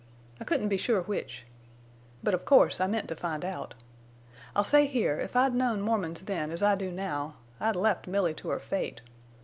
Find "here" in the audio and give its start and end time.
4.87-5.19